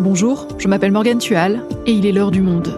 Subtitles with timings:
[0.00, 2.72] Bonjour, je m'appelle Morgane Tual et il est l'heure du monde.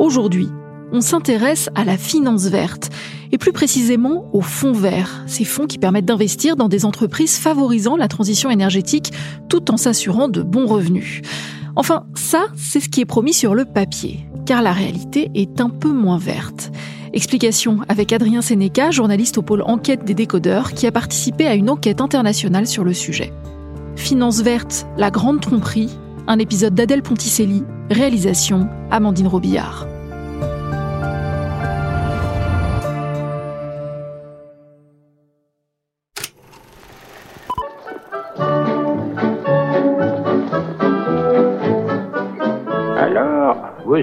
[0.00, 0.48] Aujourd'hui,
[0.90, 2.90] on s'intéresse à la finance verte
[3.30, 7.96] et plus précisément aux fonds verts, ces fonds qui permettent d'investir dans des entreprises favorisant
[7.96, 9.12] la transition énergétique
[9.48, 11.22] tout en s'assurant de bons revenus.
[11.76, 15.70] Enfin, ça, c'est ce qui est promis sur le papier, car la réalité est un
[15.70, 16.70] peu moins verte.
[17.12, 21.70] Explication avec Adrien Sénéca, journaliste au pôle enquête des décodeurs, qui a participé à une
[21.70, 23.32] enquête internationale sur le sujet.
[23.96, 25.90] Finance verte, la grande tromperie,
[26.26, 29.86] un épisode d'Adèle Ponticelli, réalisation Amandine Robillard.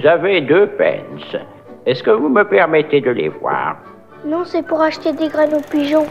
[0.02, 1.36] Vous avez deux pence.
[1.86, 3.76] Est-ce que vous me permettez de les voir?
[4.26, 6.08] Non, c'est pour acheter des graines aux pigeons.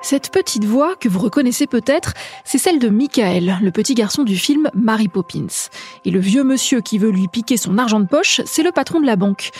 [0.00, 4.36] Cette petite voix que vous reconnaissez peut-être, c'est celle de Michael, le petit garçon du
[4.36, 5.68] film Mary Poppins.
[6.04, 8.98] Et le vieux monsieur qui veut lui piquer son argent de poche, c'est le patron
[8.98, 9.50] de la banque.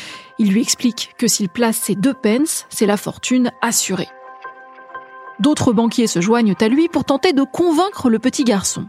[0.41, 4.09] Il lui explique que s'il place ses deux pence, c'est la fortune assurée.
[5.39, 8.87] D'autres banquiers se joignent à lui pour tenter de convaincre le petit garçon.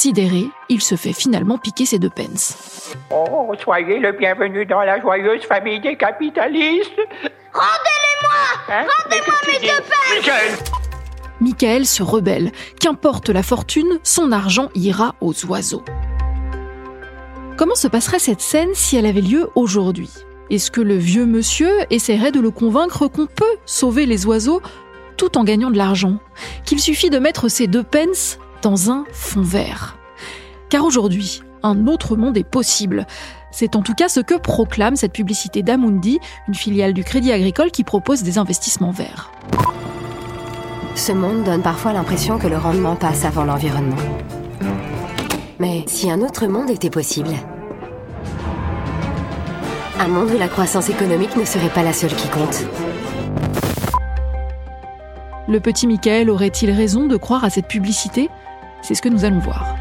[0.00, 2.94] Sidéré, il se fait finalement piquer ses deux pence.
[3.10, 6.96] Oh, soyez le bienvenu dans la joyeuse famille des capitalistes.
[7.52, 8.32] Rendez-les-moi
[8.70, 8.86] hein?
[9.04, 10.72] Rendez-moi mes deux pence
[11.42, 12.50] Michael se rebelle.
[12.80, 15.84] Qu'importe la fortune, son argent ira aux oiseaux.
[17.58, 20.08] Comment se passerait cette scène si elle avait lieu aujourd'hui?
[20.48, 24.62] Est-ce que le vieux monsieur essaierait de le convaincre qu'on peut sauver les oiseaux
[25.18, 26.20] tout en gagnant de l'argent?
[26.64, 29.96] Qu'il suffit de mettre ses deux pence dans un fond vert.
[30.68, 33.06] Car aujourd'hui, un autre monde est possible.
[33.50, 37.70] C'est en tout cas ce que proclame cette publicité d'Amundi, une filiale du Crédit Agricole
[37.70, 39.32] qui propose des investissements verts.
[40.94, 43.96] Ce monde donne parfois l'impression que le rendement passe avant l'environnement.
[45.58, 47.30] Mais si un autre monde était possible?
[49.98, 52.64] Un monde où la croissance économique ne serait pas la seule qui compte
[55.48, 58.30] Le petit Michael aurait-il raison de croire à cette publicité?
[58.82, 59.76] C'est ce que nous allons voir.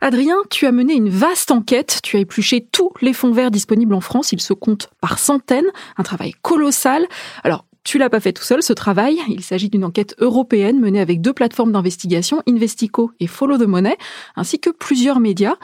[0.00, 3.94] Adrien, tu as mené une vaste enquête, tu as épluché tous les fonds verts disponibles
[3.94, 7.06] en France, ils se comptent par centaines, un travail colossal.
[7.44, 9.20] Alors, tu l'as pas fait tout seul, ce travail.
[9.28, 13.96] Il s'agit d'une enquête européenne menée avec deux plateformes d'investigation, Investico et Follow the Money,
[14.34, 15.54] ainsi que plusieurs médias.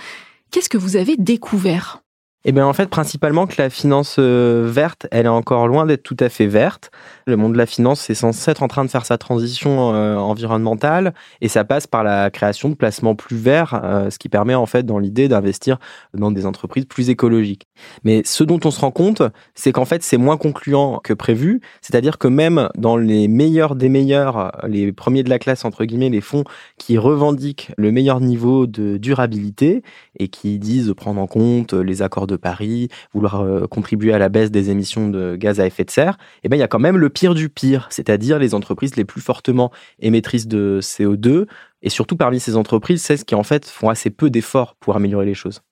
[0.52, 2.00] Qu'est-ce que vous avez découvert?
[2.44, 6.04] Eh bien, en fait, principalement que la finance euh, verte, elle est encore loin d'être
[6.04, 6.92] tout à fait verte.
[7.26, 10.16] Le monde de la finance est censé être en train de faire sa transition euh,
[10.16, 14.54] environnementale et ça passe par la création de placements plus verts, euh, ce qui permet
[14.54, 15.78] en fait dans l'idée d'investir
[16.14, 17.66] dans des entreprises plus écologiques.
[18.04, 19.22] Mais ce dont on se rend compte,
[19.56, 21.60] c'est qu'en fait, c'est moins concluant que prévu.
[21.80, 26.08] C'est-à-dire que même dans les meilleurs des meilleurs, les premiers de la classe, entre guillemets,
[26.08, 26.44] les fonds
[26.78, 29.82] qui revendiquent le meilleur niveau de durabilité
[30.20, 34.28] et qui disent prendre en compte les accords de Paris, vouloir euh, contribuer à la
[34.28, 36.78] baisse des émissions de gaz à effet de serre, eh ben, il y a quand
[36.78, 41.46] même le pire du pire, c'est-à-dire les entreprises les plus fortement émettrices de CO2,
[41.82, 44.94] et surtout parmi ces entreprises, c'est ce qui en fait font assez peu d'efforts pour
[44.94, 45.62] améliorer les choses.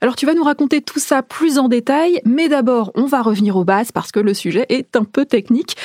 [0.00, 3.56] Alors tu vas nous raconter tout ça plus en détail, mais d'abord on va revenir
[3.56, 5.76] aux bases parce que le sujet est un peu technique.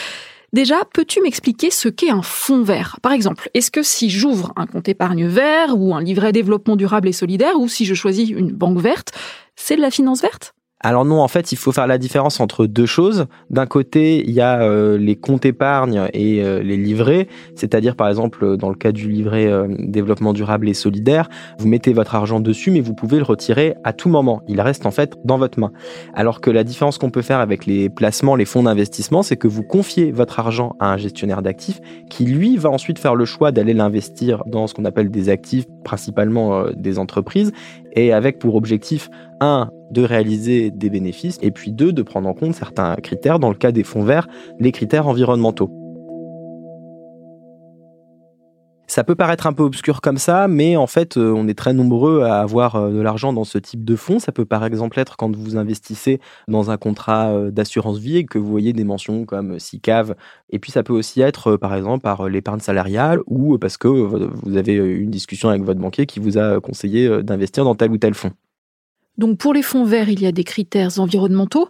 [0.52, 2.98] Déjà, peux-tu m'expliquer ce qu'est un fonds vert?
[3.04, 7.08] Par exemple, est-ce que si j'ouvre un compte épargne vert ou un livret développement durable
[7.08, 9.12] et solidaire, ou si je choisis une banque verte,
[9.60, 10.54] c'est de la finance verte?
[10.82, 13.26] Alors non, en fait, il faut faire la différence entre deux choses.
[13.50, 18.08] D'un côté, il y a euh, les comptes épargne et euh, les livrets, c'est-à-dire par
[18.08, 22.40] exemple dans le cas du livret euh, développement durable et solidaire, vous mettez votre argent
[22.40, 24.42] dessus, mais vous pouvez le retirer à tout moment.
[24.48, 25.74] Il reste en fait dans votre main.
[26.14, 29.50] Alors que la différence qu'on peut faire avec les placements, les fonds d'investissement, c'est que
[29.50, 33.52] vous confiez votre argent à un gestionnaire d'actifs qui lui va ensuite faire le choix
[33.52, 37.52] d'aller l'investir dans ce qu'on appelle des actifs, principalement des entreprises,
[37.94, 39.10] et avec pour objectif
[39.42, 43.50] un de réaliser des bénéfices et puis deux de prendre en compte certains critères, dans
[43.50, 44.28] le cas des fonds verts,
[44.60, 45.72] les critères environnementaux.
[48.90, 51.74] Ça peut paraître un peu obscur comme ça, mais en fait, euh, on est très
[51.74, 54.18] nombreux à avoir euh, de l'argent dans ce type de fonds.
[54.18, 58.26] Ça peut par exemple être quand vous investissez dans un contrat euh, d'assurance vie et
[58.26, 60.16] que vous voyez des mentions comme SICAV.
[60.50, 64.58] Et puis ça peut aussi être par exemple par l'épargne salariale ou parce que vous
[64.58, 68.16] avez une discussion avec votre banquier qui vous a conseillé d'investir dans tel ou tel
[68.16, 68.32] fonds.
[69.20, 71.68] Donc pour les fonds verts, il y a des critères environnementaux.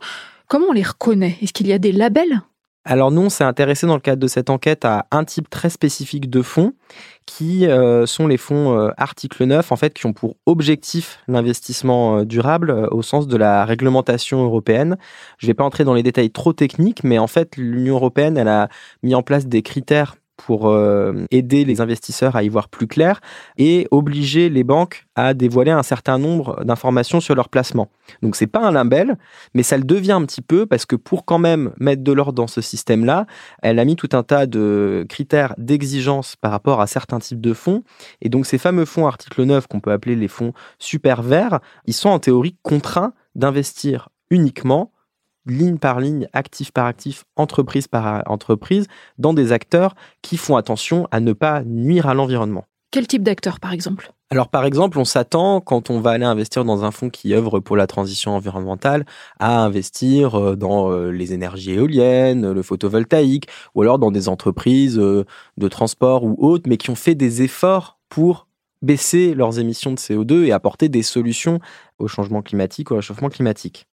[0.48, 1.36] Comment on les reconnaît?
[1.42, 2.44] Est-ce qu'il y a des labels?
[2.86, 5.72] Alors nous, on s'est intéressé dans le cadre de cette enquête à un type très
[5.72, 6.74] spécifique de fonds
[7.26, 12.20] qui euh, sont les fonds euh, article 9, en fait, qui ont pour objectif l'investissement
[12.20, 14.98] euh, durable au sens de la réglementation européenne.
[15.40, 18.38] Je ne vais pas entrer dans les détails trop techniques, mais en fait, l'Union européenne,
[18.38, 18.70] elle a
[19.02, 23.20] mis en place des critères pour euh, aider les investisseurs à y voir plus clair
[23.58, 27.90] et obliger les banques à dévoiler un certain nombre d'informations sur leur placement.
[28.22, 29.18] Donc c'est pas un label,
[29.54, 32.34] mais ça le devient un petit peu parce que pour quand même mettre de l'ordre
[32.34, 33.26] dans ce système-là,
[33.62, 37.54] elle a mis tout un tas de critères d'exigence par rapport à certains types de
[37.54, 37.84] fonds.
[38.22, 41.94] Et donc ces fameux fonds article 9 qu'on peut appeler les fonds super verts, ils
[41.94, 44.92] sont en théorie contraints d'investir uniquement
[45.50, 48.88] ligne par ligne, actif par actif, entreprise par entreprise,
[49.18, 52.66] dans des acteurs qui font attention à ne pas nuire à l'environnement.
[52.92, 54.12] Quel type d'acteur, par exemple?
[54.32, 57.60] Alors par exemple, on s'attend quand on va aller investir dans un fonds qui œuvre
[57.60, 59.06] pour la transition environnementale
[59.40, 65.00] à investir euh, dans euh, les énergies éoliennes, le photovoltaïque ou alors dans des entreprises
[65.00, 65.26] euh,
[65.58, 68.48] de transport ou autres mais qui ont fait des efforts pour
[68.84, 71.60] baisser leurs émissions de CO2 et apporter des solutions
[71.98, 73.89] au changement climatique, au réchauffement climatique.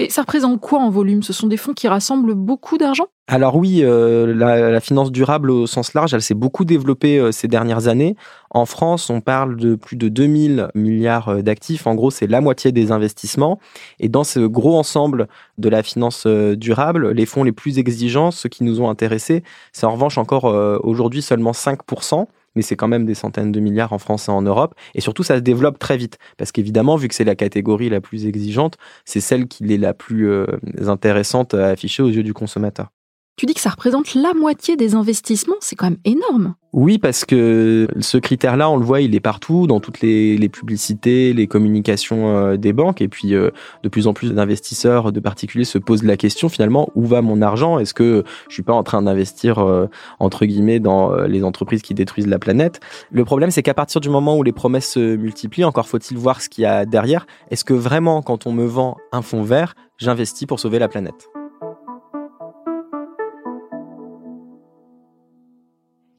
[0.00, 1.24] Et ça représente quoi en volume?
[1.24, 3.06] Ce sont des fonds qui rassemblent beaucoup d'argent?
[3.26, 7.48] Alors oui, euh, la, finance durable au sens large, elle s'est beaucoup développée euh, ces
[7.48, 8.16] dernières années.
[8.50, 11.88] En France, on parle de plus de 2000 milliards euh, d'actifs.
[11.88, 13.58] En gros, c'est la moitié des investissements.
[13.98, 15.26] Et dans ce gros ensemble
[15.58, 19.42] de la finance durable, les fonds les plus exigeants, ceux qui nous ont intéressés,
[19.72, 20.44] c'est en revanche encore
[20.84, 24.42] aujourd'hui seulement 5% mais c'est quand même des centaines de milliards en France et en
[24.42, 24.74] Europe.
[24.94, 26.18] Et surtout, ça se développe très vite.
[26.36, 29.94] Parce qu'évidemment, vu que c'est la catégorie la plus exigeante, c'est celle qui est la
[29.94, 30.46] plus euh,
[30.86, 32.90] intéressante à afficher aux yeux du consommateur.
[33.38, 36.56] Tu dis que ça représente la moitié des investissements, c'est quand même énorme.
[36.72, 41.32] Oui, parce que ce critère-là, on le voit, il est partout, dans toutes les, publicités,
[41.32, 43.00] les communications euh, des banques.
[43.00, 43.50] Et puis, euh,
[43.84, 47.40] de plus en plus d'investisseurs, de particuliers se posent la question, finalement, où va mon
[47.40, 47.78] argent?
[47.78, 49.86] Est-ce que je suis pas en train d'investir, euh,
[50.18, 52.80] entre guillemets, dans les entreprises qui détruisent la planète?
[53.12, 56.42] Le problème, c'est qu'à partir du moment où les promesses se multiplient, encore faut-il voir
[56.42, 57.28] ce qu'il y a derrière.
[57.52, 61.28] Est-ce que vraiment, quand on me vend un fonds vert, j'investis pour sauver la planète?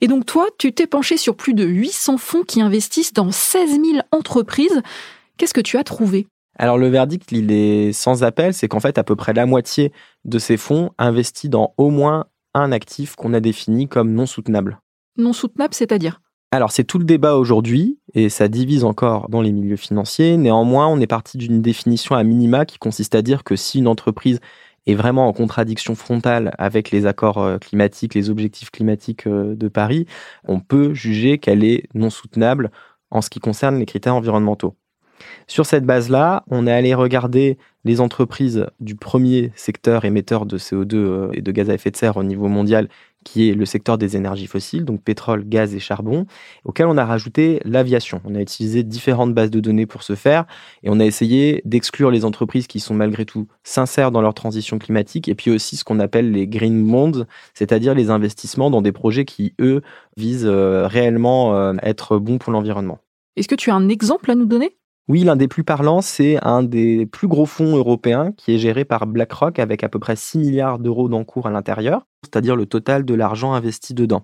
[0.01, 3.72] Et donc toi, tu t'es penché sur plus de 800 fonds qui investissent dans 16
[3.72, 4.81] 000 entreprises.
[5.38, 6.28] Qu'est-ce que tu as trouvé?
[6.57, 9.94] Alors le verdict, il est sans appel, c'est qu'en fait à peu près la moitié
[10.25, 14.80] de ces fonds investissent dans au moins un actif qu'on a défini comme non soutenable.
[15.18, 16.22] Non soutenable, c'est-à-dire?
[16.52, 20.36] Alors c'est tout le débat aujourd'hui et ça divise encore dans les milieux financiers.
[20.36, 23.88] Néanmoins, on est parti d'une définition à minima qui consiste à dire que si une
[23.88, 24.40] entreprise
[24.90, 29.68] est vraiment en contradiction frontale avec les accords euh, climatiques, les objectifs climatiques euh, de
[29.68, 30.06] Paris,
[30.48, 32.72] on peut juger qu'elle est non soutenable
[33.12, 34.76] en ce qui concerne les critères environnementaux.
[35.48, 40.95] Sur cette base-là, on est allé regarder les entreprises du premier secteur émetteur de CO2
[40.95, 42.89] euh, et de gaz à effet de serre au niveau mondial
[43.24, 46.25] qui est le secteur des énergies fossiles, donc pétrole, gaz et charbon,
[46.63, 48.21] auquel on a rajouté l'aviation.
[48.24, 50.45] On a utilisé différentes bases de données pour ce faire
[50.83, 54.80] et on a essayé d'exclure les entreprises qui sont malgré tout sincères dans leur transition
[54.80, 58.92] climatique et puis aussi ce qu'on appelle les green bonds, c'est-à-dire les investissements dans des
[58.92, 59.81] projets qui, eux,
[60.18, 63.00] visent euh, réellement à euh, être bons pour l'environnement.
[63.36, 64.75] Est-ce que tu as un exemple à nous donner?
[65.10, 68.86] Oui, l'un des plus parlants, c'est un des plus gros fonds européens qui est géré
[68.86, 73.06] par BlackRock avec à peu près 6 milliards d'euros d'encours à l'intérieur, c'est-à-dire le total
[73.06, 74.22] de l'argent investi dedans.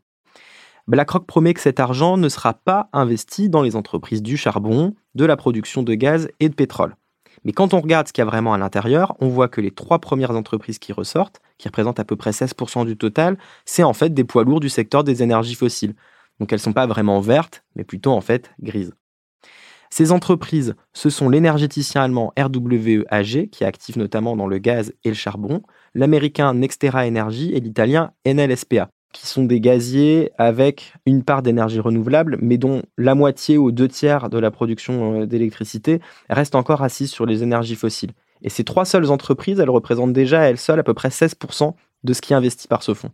[0.87, 5.25] BlackRock promet que cet argent ne sera pas investi dans les entreprises du charbon, de
[5.25, 6.95] la production de gaz et de pétrole.
[7.45, 9.71] Mais quand on regarde ce qu'il y a vraiment à l'intérieur, on voit que les
[9.71, 13.93] trois premières entreprises qui ressortent, qui représentent à peu près 16% du total, c'est en
[13.93, 15.95] fait des poids lourds du secteur des énergies fossiles.
[16.39, 18.93] Donc elles ne sont pas vraiment vertes, mais plutôt en fait grises.
[19.97, 24.93] Ces entreprises, ce sont l'énergéticien allemand RWE AG, qui est actif notamment dans le gaz
[25.05, 25.61] et le charbon,
[25.93, 32.37] l'américain Nextera Energy et l'italien NLSPA, qui sont des gaziers avec une part d'énergie renouvelable,
[32.41, 37.09] mais dont la moitié ou deux tiers de la production euh, d'électricité reste encore assise
[37.09, 38.11] sur les énergies fossiles.
[38.41, 41.73] Et ces trois seules entreprises, elles représentent déjà à elles seules à peu près 16%
[42.03, 43.11] de ce qui est investi par ce fonds.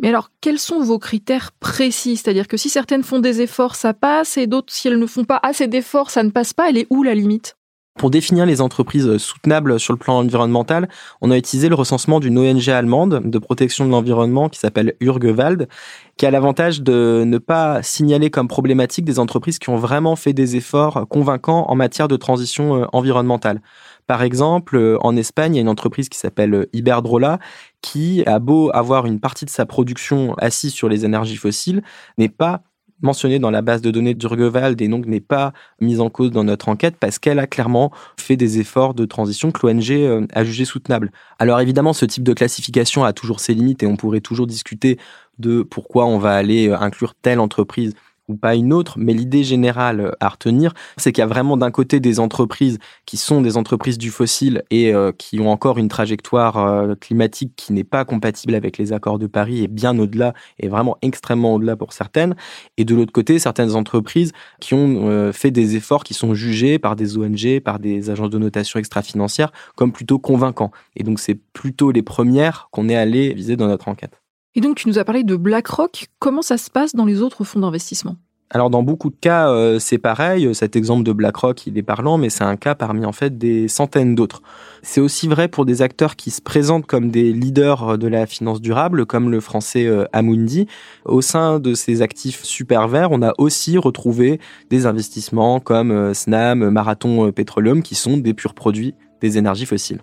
[0.00, 2.16] Mais alors, quels sont vos critères précis?
[2.16, 5.24] C'est-à-dire que si certaines font des efforts, ça passe, et d'autres, si elles ne font
[5.24, 6.70] pas assez d'efforts, ça ne passe pas.
[6.70, 7.56] Elle est où la limite?
[7.98, 10.88] Pour définir les entreprises soutenables sur le plan environnemental,
[11.20, 15.68] on a utilisé le recensement d'une ONG allemande de protection de l'environnement qui s'appelle Urgewald,
[16.16, 20.32] qui a l'avantage de ne pas signaler comme problématique des entreprises qui ont vraiment fait
[20.32, 23.60] des efforts convaincants en matière de transition euh, environnementale.
[24.06, 27.40] Par exemple, euh, en Espagne, il y a une entreprise qui s'appelle euh, Iberdrola
[27.82, 31.82] qui a beau avoir une partie de sa production assise sur les énergies fossiles,
[32.16, 32.62] n'est pas
[33.02, 36.44] mentionnée dans la base de données d'Urgewald et donc n'est pas mise en cause dans
[36.44, 40.44] notre enquête parce qu'elle a clairement fait des efforts de transition que l'ONG euh, a
[40.44, 41.10] jugé soutenables.
[41.38, 44.98] Alors évidemment, ce type de classification a toujours ses limites et on pourrait toujours discuter
[45.38, 47.94] de pourquoi on va aller euh, inclure telle entreprise
[48.28, 51.70] ou pas une autre, mais l'idée générale à retenir, c'est qu'il y a vraiment d'un
[51.70, 55.88] côté des entreprises qui sont des entreprises du fossile et euh, qui ont encore une
[55.88, 60.34] trajectoire euh, climatique qui n'est pas compatible avec les accords de Paris et bien au-delà,
[60.58, 62.36] et vraiment extrêmement au-delà pour certaines,
[62.76, 66.78] et de l'autre côté, certaines entreprises qui ont euh, fait des efforts qui sont jugés
[66.78, 70.70] par des ONG, par des agences de notation extra-financières comme plutôt convaincants.
[70.96, 74.20] Et donc c'est plutôt les premières qu'on est allé viser dans notre enquête.
[74.54, 76.06] Et donc, tu nous as parlé de BlackRock.
[76.18, 78.16] Comment ça se passe dans les autres fonds d'investissement?
[78.50, 80.54] Alors dans beaucoup de cas, euh, c'est pareil.
[80.54, 83.68] Cet exemple de BlackRock, il est parlant, mais c'est un cas parmi en fait des
[83.68, 84.40] centaines d'autres.
[84.80, 88.62] C'est aussi vrai pour des acteurs qui se présentent comme des leaders de la finance
[88.62, 90.66] durable, comme le français euh, Amundi.
[91.04, 94.40] Au sein de ces actifs super verts, on a aussi retrouvé
[94.70, 100.00] des investissements comme euh, Snam, Marathon Petroleum, qui sont des purs produits des énergies fossiles.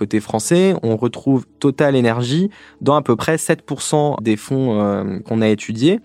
[0.00, 2.48] Côté français, on retrouve Total Energy
[2.80, 6.00] dans à peu près 7% des fonds euh, qu'on a étudiés.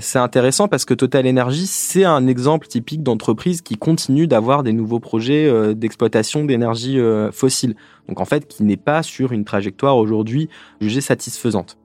[0.00, 4.72] C'est intéressant parce que Total Energy, c'est un exemple typique d'entreprise qui continue d'avoir des
[4.72, 7.76] nouveaux projets euh, d'exploitation d'énergie euh, fossile.
[8.08, 10.48] Donc en fait, qui n'est pas sur une trajectoire aujourd'hui
[10.80, 11.78] jugée satisfaisante.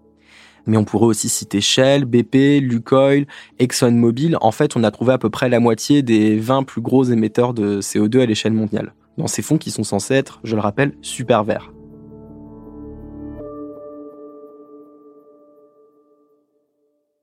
[0.65, 3.27] Mais on pourrait aussi citer Shell, BP, Lukoil,
[3.59, 4.39] ExxonMobil.
[4.41, 7.53] En fait, on a trouvé à peu près la moitié des 20 plus gros émetteurs
[7.53, 10.95] de CO2 à l'échelle mondiale dans ces fonds qui sont censés être, je le rappelle,
[11.01, 11.71] super verts.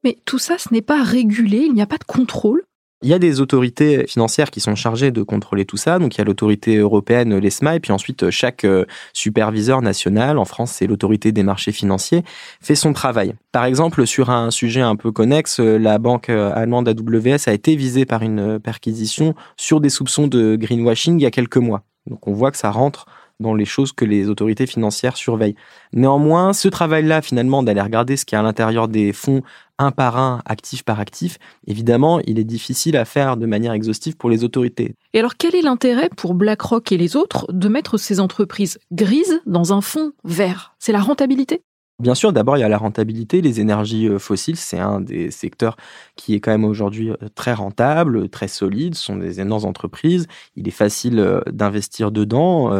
[0.04, 2.64] Mais tout ça, ce n'est pas régulé, il n'y a pas de contrôle.
[3.02, 5.98] Il y a des autorités financières qui sont chargées de contrôler tout ça.
[5.98, 10.44] Donc il y a l'autorité européenne, l'ESMA, et puis ensuite chaque euh, superviseur national, en
[10.44, 12.24] France c'est l'autorité des marchés financiers,
[12.60, 13.32] fait son travail.
[13.52, 17.54] Par exemple, sur un sujet un peu connexe, euh, la banque euh, allemande AWS a
[17.54, 21.84] été visée par une perquisition sur des soupçons de greenwashing il y a quelques mois.
[22.06, 23.06] Donc on voit que ça rentre
[23.40, 25.56] dans les choses que les autorités financières surveillent.
[25.92, 29.42] Néanmoins, ce travail-là, finalement, d'aller regarder ce qu'il y a à l'intérieur des fonds
[29.80, 34.16] un par un, actif par actif, évidemment, il est difficile à faire de manière exhaustive
[34.16, 34.94] pour les autorités.
[35.14, 39.40] Et alors, quel est l'intérêt pour BlackRock et les autres de mettre ces entreprises grises
[39.46, 40.74] dans un fonds vert?
[40.78, 41.62] C'est la rentabilité?
[42.00, 43.42] Bien sûr, d'abord, il y a la rentabilité.
[43.42, 45.76] Les énergies euh, fossiles, c'est un des secteurs
[46.16, 48.94] qui est quand même aujourd'hui euh, très rentable, très solide.
[48.94, 50.26] Ce sont des énormes entreprises.
[50.56, 52.70] Il est facile euh, d'investir dedans.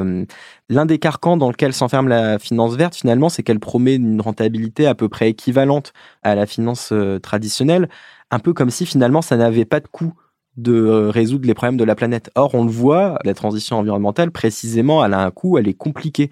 [0.70, 4.86] L'un des carcans dans lequel s'enferme la finance verte, finalement, c'est qu'elle promet une rentabilité
[4.86, 7.88] à peu près équivalente à la finance traditionnelle,
[8.30, 10.14] un peu comme si finalement ça n'avait pas de coût
[10.56, 12.30] de résoudre les problèmes de la planète.
[12.34, 16.30] Or, on le voit, la transition environnementale, précisément, elle a un coût, elle est compliquée.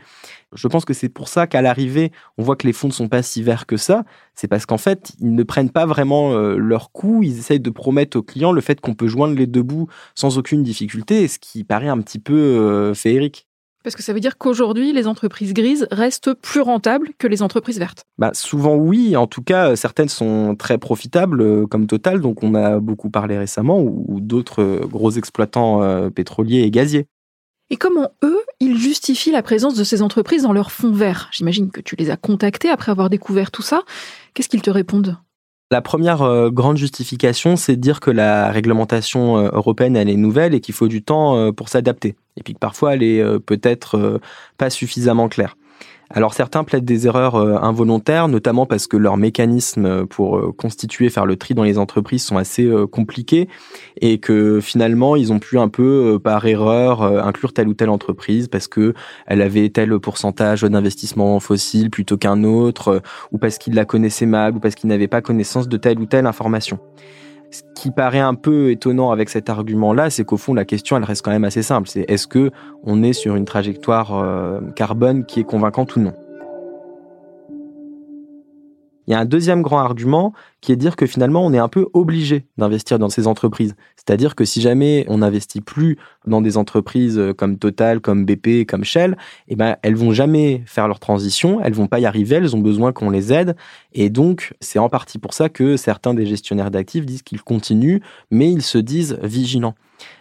[0.55, 3.09] Je pense que c'est pour ça qu'à l'arrivée, on voit que les fonds ne sont
[3.09, 4.05] pas si verts que ça.
[4.35, 7.23] C'est parce qu'en fait, ils ne prennent pas vraiment euh, leur coût.
[7.23, 10.39] Ils essayent de promettre aux clients le fait qu'on peut joindre les deux bouts sans
[10.39, 13.48] aucune difficulté, ce qui paraît un petit peu euh, féerique.
[13.89, 17.79] Parce que ça veut dire qu'aujourd'hui, les entreprises grises restent plus rentables que les entreprises
[17.79, 22.43] vertes bah, Souvent oui, en tout cas, certaines sont très profitables, euh, comme Total, donc
[22.43, 27.07] on a beaucoup parlé récemment, ou, d'autres gros exploitants pétroliers et gaziers.
[27.71, 31.71] Et comment eux, ils justifient la présence de ces entreprises dans leur fonds vert J'imagine
[31.71, 33.85] que tu les as contactés après avoir découvert tout ça.
[34.35, 35.17] Qu'est-ce qu'ils te répondent?
[35.71, 40.17] La première euh, grande justification, c'est de dire que la réglementation euh, européenne, elle est
[40.17, 42.17] nouvelle et qu'il faut du temps euh, pour s'adapter.
[42.39, 44.21] Et puis que parfois, elle est peut-être
[44.57, 45.57] pas suffisamment claire.
[46.11, 51.11] Alors certains plaident des erreurs euh, involontaires, notamment parce que leurs mécanismes pour euh, constituer,
[51.11, 53.47] faire le tri dans les entreprises sont assez euh, compliqués
[54.01, 58.49] et que finalement ils ont pu un peu par erreur inclure telle ou telle entreprise
[58.49, 58.95] parce que
[59.27, 63.03] elle avait tel pourcentage d'investissement fossile plutôt qu'un autre,
[63.33, 66.07] ou parce qu'ils la connaissaient mal, ou parce qu'ils n'avaient pas connaissance de telle ou
[66.07, 66.79] telle information.
[67.51, 71.05] Ce qui paraît un peu étonnant avec cet argument-là, c'est qu'au fond, la question, elle
[71.05, 71.89] reste quand même assez simple.
[71.89, 72.51] C'est est-ce que
[72.85, 76.13] on est sur une trajectoire euh, carbone qui est convaincante ou non?
[79.09, 81.59] Il y a un deuxième grand argument qui est de dire que finalement, on est
[81.59, 83.75] un peu obligé d'investir dans ces entreprises.
[83.97, 85.97] C'est-à-dire que si jamais on n'investit plus
[86.27, 89.17] dans des entreprises comme Total, comme BP, comme Shell,
[89.49, 92.61] eh ben, elles vont jamais faire leur transition, elles vont pas y arriver, elles ont
[92.61, 93.57] besoin qu'on les aide.
[93.95, 98.01] Et donc, c'est en partie pour ça que certains des gestionnaires d'actifs disent qu'ils continuent,
[98.31, 99.75] mais ils se disent vigilants.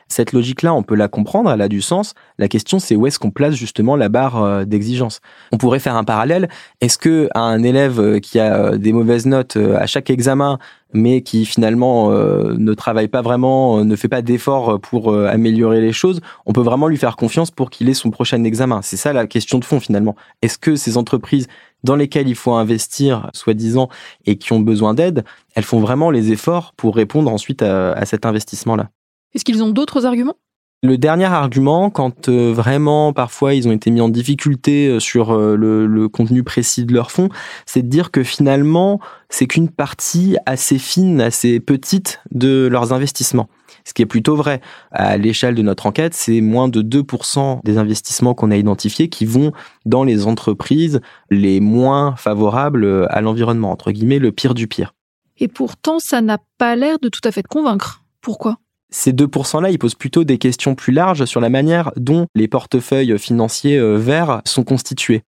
[0.08, 2.14] Cette logique-là, on peut la comprendre, elle a du sens.
[2.38, 5.20] La question, c'est où est-ce qu'on place justement la barre euh, d'exigence?
[5.52, 6.50] On pourrait faire un parallèle.
[6.82, 10.60] Est-ce que un élève euh, qui a euh, des mauvaises notes à chaque examen,
[10.94, 16.22] mais qui finalement ne travaille pas vraiment, ne fait pas d'efforts pour améliorer les choses,
[16.46, 18.82] on peut vraiment lui faire confiance pour qu'il ait son prochain examen?
[18.82, 20.16] C'est ça la question de fond finalement.
[20.42, 21.48] Est-ce que ces entreprises
[21.84, 23.90] dans lesquelles il faut investir, soi-disant,
[24.26, 25.24] et qui ont besoin d'aide,
[25.56, 28.90] elles font vraiment les efforts pour répondre ensuite à, cet investissement-là?
[29.34, 30.38] Est-ce qu'ils ont d'autres arguments?
[30.84, 35.32] Le dernier argument, quand euh, vraiment parfois ils ont été mis en difficulté euh, sur
[35.32, 37.30] euh, le, contenu précis de leur fonds,
[37.66, 43.50] c'est de dire que finalement c'est qu'une partie assez fine, assez petite de leurs investissements.
[43.86, 44.62] Ce qui est plutôt vrai.
[44.92, 49.26] À l'échelle de notre enquête, c'est moins de 2% des investissements qu'on a identifiés qui
[49.26, 49.54] vont
[49.86, 54.94] dans les entreprises les moins favorables à l'environnement, entre guillemets, le pire du pire.
[55.38, 58.04] Et pourtant, ça n'a pas l'air de tout à fait convaincre.
[58.22, 58.58] Pourquoi?
[58.90, 63.18] Ces 2%-là, ils posent plutôt des questions plus larges sur la manière dont les portefeuilles
[63.20, 65.24] financiers euh, verts sont constitués.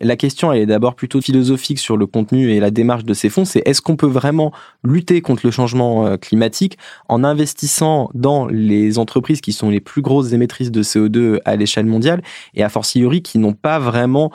[0.00, 3.46] La question, est d'abord plutôt philosophique sur le contenu et la démarche de ces fonds.
[3.46, 4.52] C'est est-ce qu'on peut vraiment
[4.84, 6.76] lutter contre le changement euh, climatique
[7.08, 11.86] en investissant dans les entreprises qui sont les plus grosses émettrices de CO2 à l'échelle
[11.86, 12.22] mondiale
[12.54, 14.30] et a fortiori qui n'ont pas vraiment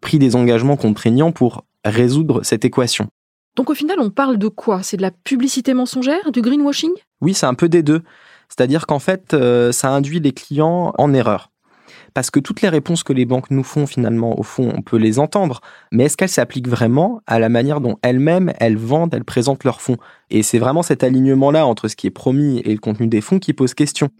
[0.00, 3.06] pris des engagements contraignants pour résoudre cette équation?
[3.56, 4.82] Donc au final, on parle de quoi?
[4.82, 6.90] C'est de la publicité mensongère, du greenwashing?
[7.24, 8.02] Oui, c'est un peu des deux.
[8.50, 11.50] C'est-à-dire qu'en fait, euh, ça induit les clients en erreur.
[12.12, 14.98] Parce que toutes les réponses que les banques nous font, finalement, au fond, on peut
[14.98, 19.24] les entendre, mais est-ce qu'elles s'appliquent vraiment à la manière dont elles-mêmes, elles vendent, elles
[19.24, 19.96] présentent leurs fonds?
[20.30, 23.38] Et c'est vraiment cet alignement-là entre ce qui est promis et le contenu des fonds
[23.38, 24.10] qui pose question.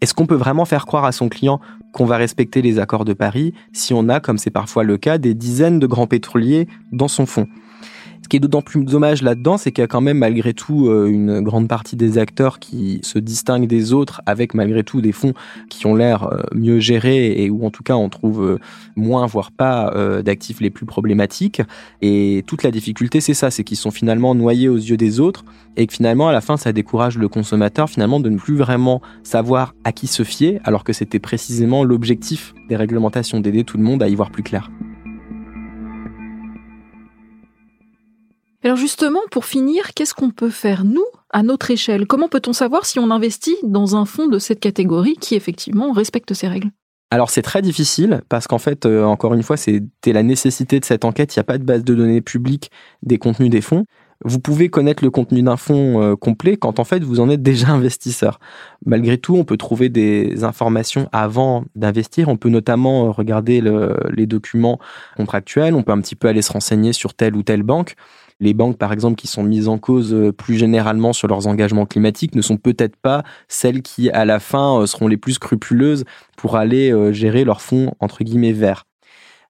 [0.00, 1.60] Est-ce qu'on peut vraiment faire croire à son client
[1.92, 5.18] qu'on va respecter les accords de Paris si on a, comme c'est parfois le cas,
[5.18, 7.48] des dizaines de grands pétroliers dans son fonds?
[8.32, 11.06] Qui est d'autant plus dommage là-dedans, c'est qu'il y a quand même malgré tout euh,
[11.06, 15.34] une grande partie des acteurs qui se distinguent des autres avec malgré tout des fonds
[15.68, 18.58] qui ont l'air euh, mieux gérés et où en tout cas on trouve euh,
[18.96, 21.60] moins, voire pas, d'actifs les plus problématiques.
[22.00, 25.44] Et toute la difficulté, c'est ça, c'est qu'ils sont finalement noyés aux yeux des autres
[25.76, 29.02] et que finalement à la fin ça décourage le consommateur finalement de ne plus vraiment
[29.24, 33.84] savoir à qui se fier alors que c'était précisément l'objectif des réglementations d'aider tout le
[33.84, 34.70] monde à y voir plus clair.
[38.64, 42.06] Alors justement, pour finir, qu'est-ce qu'on peut faire, nous, à notre échelle?
[42.06, 46.32] Comment peut-on savoir si on investit dans un fonds de cette catégorie qui, effectivement, respecte
[46.32, 46.70] ces règles?
[47.10, 50.84] Alors c'est très difficile parce qu'en fait, euh, encore une fois, c'était la nécessité de
[50.84, 51.34] cette enquête.
[51.34, 52.70] Il n'y a pas de base de données publique
[53.02, 53.84] des contenus des fonds.
[54.24, 57.42] Vous pouvez connaître le contenu d'un fonds euh, complet quand en fait vous en êtes
[57.42, 58.38] déjà investisseur.
[58.86, 62.28] Malgré tout, on peut trouver des informations avant d'investir.
[62.28, 63.60] On peut notamment euh, regarder
[64.10, 64.78] les documents
[65.16, 65.74] contractuels.
[65.74, 67.96] On peut un petit peu aller se renseigner sur telle ou telle banque
[68.42, 71.86] les banques, par exemple, qui sont mises en cause euh, plus généralement sur leurs engagements
[71.86, 76.04] climatiques, ne sont peut-être pas celles qui, à la fin, euh, seront les plus scrupuleuses
[76.36, 78.84] pour aller euh, gérer leurs fonds, entre guillemets, verts.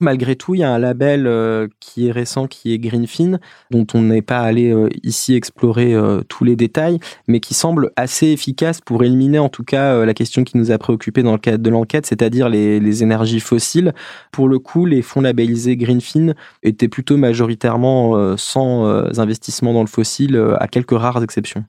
[0.02, 3.38] Malgré tout, il y a un label euh, qui est récent, qui est Greenfin,
[3.70, 7.92] dont on n'est pas allé euh, ici explorer euh, tous les détails, mais qui semble
[7.94, 11.38] assez efficace pour éliminer en tout cas la question qui nous a préoccupé dans le
[11.38, 13.94] cadre de l'enquête, c'est-à-dire les, les, énergies fossiles.
[14.32, 16.34] Pour le coup, les fonds labellisés Greenfin
[16.64, 18.84] étaient plutôt majoritairement sans
[19.20, 21.64] investissement dans le fossile, à quelques rares exceptions.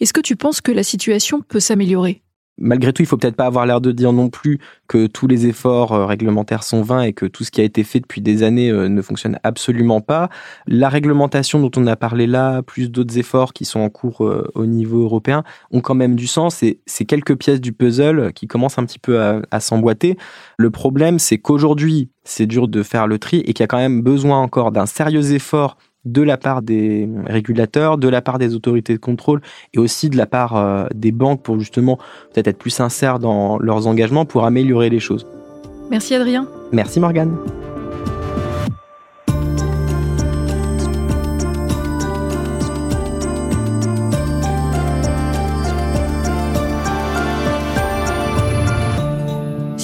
[0.00, 2.22] Est-ce que tu penses que la situation peut s'améliorer?
[2.60, 5.46] Malgré tout, il faut peut-être pas avoir l'air de dire non plus que tous les
[5.46, 8.42] efforts euh, réglementaires sont vains et que tout ce qui a été fait depuis des
[8.42, 10.28] années euh, ne fonctionne absolument pas.
[10.66, 14.48] La réglementation dont on a parlé là, plus d'autres efforts qui sont en cours euh,
[14.54, 15.42] au niveau européen,
[15.72, 18.98] ont quand même du sens et c'est quelques pièces du puzzle qui commencent un petit
[18.98, 20.16] peu à, à s'emboîter.
[20.58, 23.78] Le problème, c'est qu'aujourd'hui, c'est dur de faire le tri et qu'il y a quand
[23.78, 28.54] même besoin encore d'un sérieux effort de la part des régulateurs, de la part des
[28.54, 29.40] autorités de contrôle
[29.74, 31.98] et aussi de la part euh, des banques pour justement
[32.32, 35.26] peut-être être plus sincères dans leurs engagements pour améliorer les choses.
[35.90, 36.46] Merci Adrien.
[36.72, 37.36] Merci Morgane.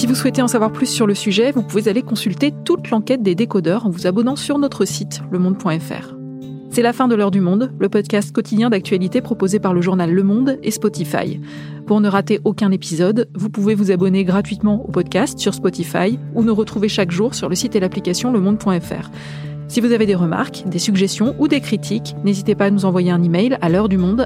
[0.07, 3.21] Si vous souhaitez en savoir plus sur le sujet, vous pouvez aller consulter toute l'enquête
[3.21, 6.15] des décodeurs en vous abonnant sur notre site, lemonde.fr.
[6.69, 10.09] C'est la fin de l'heure du monde, le podcast quotidien d'actualité proposé par le journal
[10.09, 11.41] Le Monde et Spotify.
[11.85, 16.41] Pour ne rater aucun épisode, vous pouvez vous abonner gratuitement au podcast sur Spotify ou
[16.41, 19.11] nous retrouver chaque jour sur le site et l'application lemonde.fr.
[19.67, 23.11] Si vous avez des remarques, des suggestions ou des critiques, n'hésitez pas à nous envoyer
[23.11, 24.25] un email à l'heure du monde